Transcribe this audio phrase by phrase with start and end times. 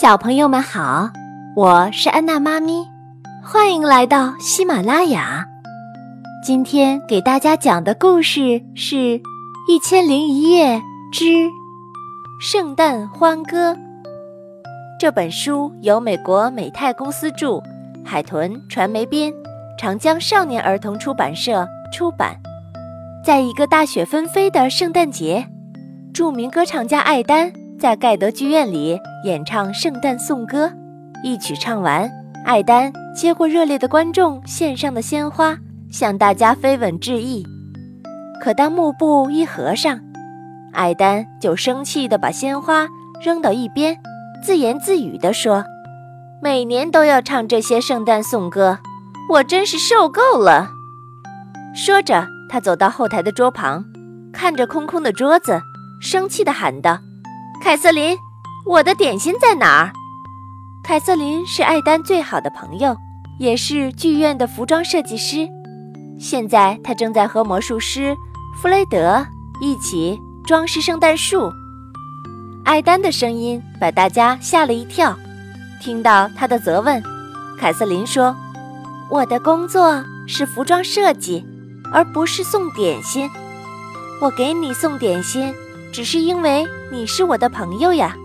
[0.00, 1.10] 小朋友们好，
[1.54, 2.88] 我是安娜妈咪，
[3.44, 5.44] 欢迎来到喜马拉雅。
[6.42, 8.96] 今天给大家讲的故事是
[9.68, 10.80] 《一千零一夜
[11.12, 11.50] 之
[12.40, 13.74] 圣诞欢歌》。
[14.98, 17.62] 这本书由美国美泰公司著，
[18.02, 19.30] 海豚传媒编，
[19.78, 22.34] 长江少年儿童出版社出版。
[23.22, 25.46] 在一个大雪纷飞的圣诞节，
[26.14, 30.70] 著名歌唱家艾丹在盖德剧院里演唱圣诞颂歌。
[31.24, 32.10] 一曲唱完，
[32.44, 35.56] 艾丹接过热烈的观众献上的鲜花。
[35.90, 37.44] 向大家飞吻致意，
[38.40, 39.98] 可当幕布一合上，
[40.72, 42.86] 艾丹就生气地把鲜花
[43.20, 43.98] 扔到一边，
[44.40, 45.64] 自言自语地说
[46.40, 48.78] ：“每年都要唱这些圣诞颂歌，
[49.32, 50.68] 我真是受够了。”
[51.74, 53.84] 说着，他走到后台的桌旁，
[54.32, 55.60] 看着空空的桌子，
[56.00, 57.00] 生气地喊道
[57.60, 58.18] ：“凯瑟琳，
[58.64, 59.92] 我的点心在哪儿？”
[60.82, 62.96] 凯瑟琳是艾丹最好的朋友，
[63.38, 65.46] 也是剧院的服装设计师。
[66.18, 68.16] 现在她正在和魔术师
[68.60, 69.24] 弗雷德
[69.60, 71.52] 一起装饰圣诞树。
[72.64, 75.14] 艾丹的声音把大家吓了一跳。
[75.82, 77.02] 听到他的责问，
[77.58, 78.36] 凯瑟琳说
[79.10, 81.44] ：“我的工作是服装设计，
[81.92, 83.30] 而不是送点心。
[84.20, 85.54] 我给你送点心，
[85.92, 88.16] 只是因为你是我的朋友呀。”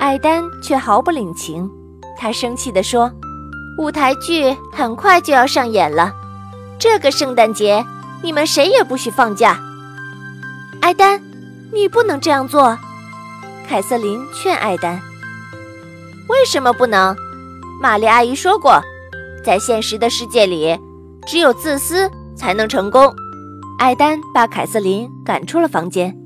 [0.00, 1.68] 艾丹却毫不领情，
[2.16, 3.10] 他生气地说
[3.78, 6.12] ：“舞台剧很快就要上演了。”
[6.78, 7.84] 这个圣诞节，
[8.22, 9.58] 你们谁也不许放假。
[10.80, 11.20] 艾丹，
[11.72, 12.78] 你不能这样做。
[13.66, 15.00] 凯瑟琳劝艾丹
[16.28, 17.14] ：“为什么不能？”
[17.80, 18.80] 玛丽阿姨说过，
[19.44, 20.76] 在现实的世界里，
[21.26, 23.14] 只有自私才能成功。
[23.78, 26.17] 艾丹把凯瑟琳赶出了房间。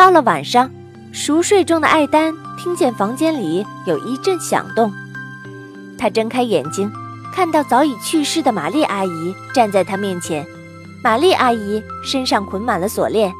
[0.00, 0.70] 到了晚上，
[1.12, 4.90] 熟睡中的艾丹听见房间里有一阵响动，
[5.98, 6.90] 他睁开眼睛。
[7.34, 10.46] 看到早已去世的玛丽阿姨站在他面前，
[11.04, 13.30] 玛丽阿姨身上捆满了锁链。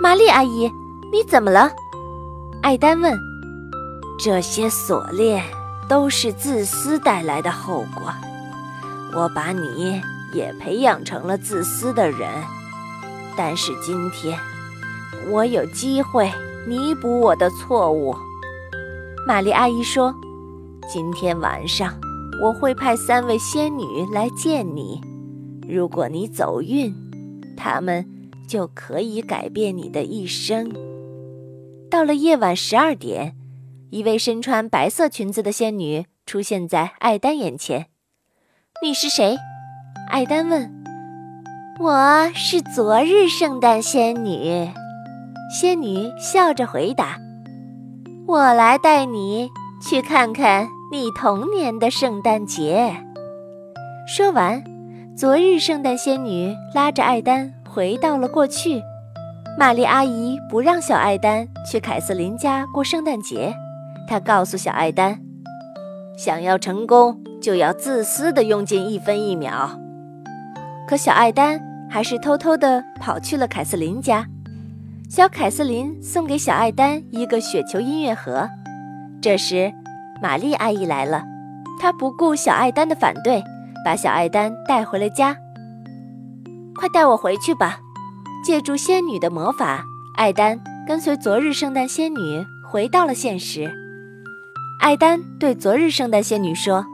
[0.00, 0.72] 玛丽阿姨，
[1.12, 1.70] 你怎么了？
[2.62, 3.14] 艾丹问。
[4.18, 5.44] 这些锁链
[5.86, 8.10] 都是自私带来的后果。
[9.12, 10.00] 我把你
[10.32, 12.26] 也培养成了自私的人，
[13.36, 14.38] 但是今天
[15.30, 16.30] 我有机会
[16.66, 18.14] 弥补我的错误。
[19.26, 20.14] 玛丽阿姨说
[20.88, 21.92] ：“今天晚上。”
[22.40, 25.00] 我会派三位仙女来见你，
[25.68, 26.94] 如果你走运，
[27.56, 28.06] 她们
[28.48, 30.72] 就可以改变你的一生。
[31.90, 33.34] 到了夜晚十二点，
[33.90, 37.86] 一位身穿白色裙子的仙女出现在艾丹眼前。
[38.84, 39.36] “你是谁？”
[40.08, 40.72] 艾丹问。
[41.82, 44.70] “我是昨日圣诞仙女。”
[45.48, 47.16] 仙女笑着回答。
[48.26, 49.48] “我来带你
[49.80, 52.96] 去看看。”你童年的圣诞节。
[54.06, 54.64] 说完，
[55.14, 58.80] 昨日圣诞仙女拉着艾丹回到了过去。
[59.58, 63.54] 玛丽阿姨不让小艾丹去凯瑟琳家过圣诞节，
[64.08, 65.20] 她告诉小艾丹，
[66.16, 69.78] 想要成功就要自私的用尽一分一秒。
[70.88, 71.60] 可小艾丹
[71.90, 74.24] 还是偷偷的跑去了凯瑟琳家。
[75.08, 78.48] 小凯瑟琳送给小艾丹一个雪球音乐盒。
[79.20, 79.72] 这时。
[80.20, 81.22] 玛丽阿姨来了，
[81.78, 83.40] 她不顾小艾丹的反对，
[83.84, 85.36] 把小艾丹带回了家。
[86.74, 87.78] 快带我回去吧！
[88.44, 89.84] 借助仙女的魔法，
[90.16, 90.58] 艾丹
[90.88, 93.70] 跟随昨日圣诞仙女回到了现实。
[94.80, 96.84] 艾丹对昨日圣诞仙女说：“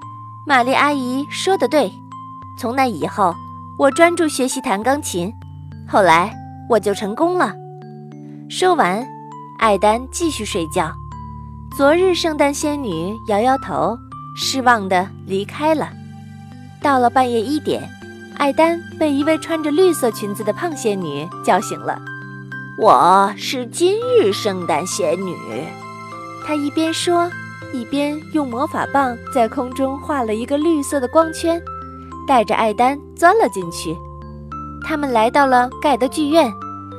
[0.47, 1.91] 玛丽阿姨说的对，
[2.61, 3.35] 从那以后，
[3.79, 5.33] 我专注学习弹钢琴，
[5.89, 6.31] 后来
[6.69, 7.55] 我就成功了。”
[8.57, 9.05] 说完，
[9.59, 10.89] 艾丹继续睡觉。
[11.77, 13.99] 昨日圣诞仙女摇摇头，
[14.37, 15.91] 失望地离开了。
[16.81, 17.83] 到了半夜一点，
[18.37, 22.01] 艾丹被一位穿着绿色裙子的胖仙女叫醒了。
[22.79, 25.35] 我是今日圣诞仙女，
[26.47, 27.29] 她一边说，
[27.73, 31.61] 一边用魔法棒在空中画了一个绿色的光圈，
[32.25, 33.97] 带着艾丹钻了进去。
[34.87, 36.53] 他们来到了盖德剧院，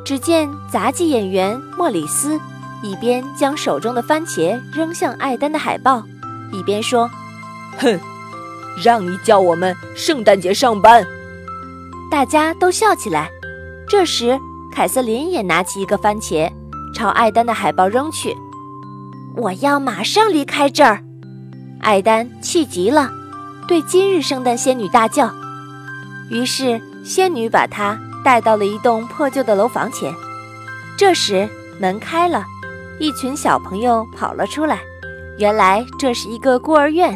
[0.06, 2.40] 只见杂技演员莫里斯。
[2.84, 6.04] 一边将手中的番茄扔向艾丹的海报，
[6.52, 7.10] 一边说
[7.80, 8.00] ：“哼，
[8.84, 11.04] 让你叫我们圣诞节上班。”
[12.12, 13.28] 大家都笑起来。
[13.88, 14.40] 这时，
[14.72, 16.52] 凯瑟琳也拿起一个番茄，
[16.94, 18.36] 朝艾丹的海报扔去。
[19.36, 21.02] “我要马上离开这儿！”
[21.82, 23.10] 艾丹气极了，
[23.68, 25.34] 对今日圣诞仙女大叫。
[26.30, 30.12] 于是，仙女把她带到了一栋破旧的楼房前。
[30.98, 31.48] 这时，
[31.80, 32.44] 门开了。
[33.00, 34.80] 一群小朋友跑了出来，
[35.38, 37.16] 原来这是一个孤儿院。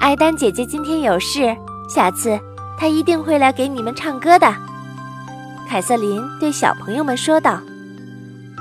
[0.00, 1.56] 艾丹姐姐今天有事，
[1.88, 2.38] 下次
[2.76, 4.52] 她一定会来给你们唱歌的。
[5.68, 7.60] 凯瑟琳对小朋友们说道。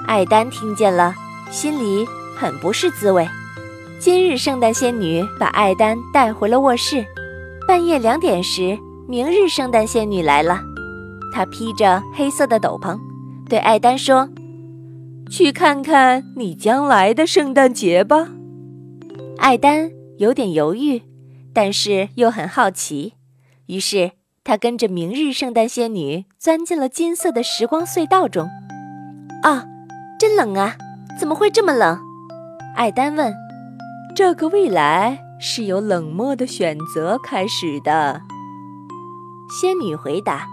[0.08, 1.14] 艾丹听见了，
[1.52, 2.08] 心里
[2.38, 3.28] 很不是滋味。
[4.00, 7.04] 今日圣诞仙女把艾丹带回了卧室。
[7.68, 8.78] 半夜两点时，
[9.08, 10.62] 明日圣诞仙女来了。
[11.34, 13.00] 他披着黑色的斗篷，
[13.48, 14.30] 对艾丹说
[15.30, 18.30] ：“去看看你将来的圣诞节吧。”
[19.38, 21.02] 艾丹有点犹豫，
[21.54, 23.14] 但是又很好奇，
[23.68, 24.12] 于是
[24.44, 28.50] 他跟着明日圣诞仙女钻进了金色的时光隧道中。
[29.44, 29.66] 啊，
[30.20, 30.76] 真冷啊！
[31.18, 31.98] 怎么会这么冷？
[32.76, 33.34] 艾丹问。
[34.16, 38.22] 这个未来是由冷漠的选择开始的，
[39.62, 40.46] 仙女回答。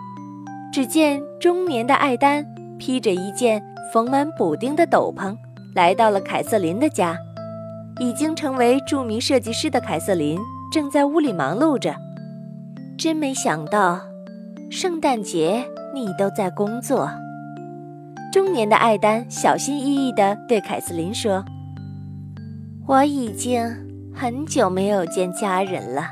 [0.77, 2.45] 只见中年的艾丹
[2.77, 5.35] 披着一件缝满补丁的斗篷，
[5.75, 7.17] 来到了凯瑟琳的家。
[7.99, 10.39] 已经成为著名设计师的凯瑟琳
[10.71, 11.97] 正在屋里忙碌着。
[12.99, 14.03] 真没想到，
[14.71, 15.65] 圣诞节
[15.95, 17.09] 你都在工作。
[18.31, 21.43] 中年的艾丹小心翼翼地对凯瑟琳说。
[22.87, 23.67] 我已经
[24.15, 26.03] 很久没有见家人了，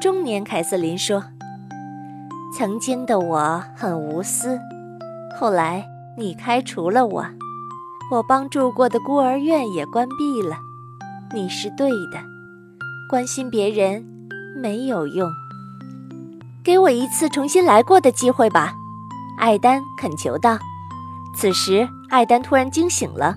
[0.00, 1.24] 中年凯瑟琳说
[2.52, 4.58] ：“曾经的我很无私，
[5.38, 5.86] 后来
[6.18, 7.24] 你开除了我，
[8.10, 10.58] 我帮助过的孤儿院也关闭了。
[11.32, 12.18] 你是对的，
[13.08, 14.04] 关心别人
[14.60, 15.30] 没有用，
[16.64, 18.74] 给我一次重新来过的机会吧。”
[19.38, 20.58] 艾丹恳求道。
[21.36, 23.36] 此时，艾丹突然惊醒了，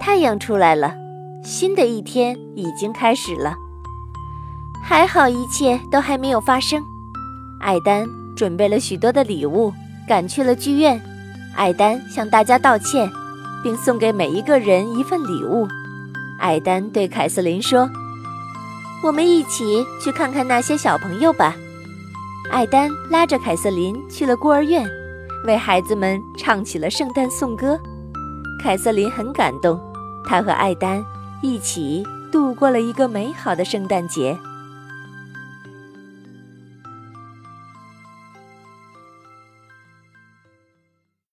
[0.00, 0.94] 太阳出来了。
[1.42, 3.56] 新的一天已经开始了，
[4.80, 6.80] 还好一切都还没有发生。
[7.60, 9.72] 艾丹准备了许多的礼物，
[10.08, 11.00] 赶去了剧院。
[11.56, 13.10] 艾丹向大家道歉，
[13.62, 15.68] 并送给每一个人一份礼物。
[16.38, 17.88] 艾丹对凯瑟琳说
[19.04, 21.54] ：“我们一起去看看那些小朋友吧。”
[22.50, 24.88] 艾丹拉着凯瑟琳去了孤儿院，
[25.46, 27.78] 为孩子们唱起了圣诞颂歌。
[28.62, 29.80] 凯瑟琳很感动，
[30.26, 31.04] 她和艾丹。
[31.42, 32.02] 一起
[32.32, 34.34] 度过了一个美好的圣诞节。